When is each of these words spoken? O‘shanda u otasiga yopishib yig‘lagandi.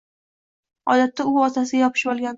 O‘shanda 0.93 1.29
u 1.33 1.37
otasiga 1.45 1.85
yopishib 1.85 2.13
yig‘lagandi. 2.15 2.29